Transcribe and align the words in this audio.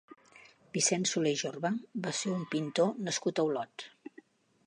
Vicenç 0.77 1.11
Solé-Jorba 1.11 1.71
va 2.07 2.15
ser 2.21 2.33
un 2.39 2.47
pintor 2.55 2.91
nascut 3.09 3.43
a 3.43 3.49
Olot. 3.51 3.89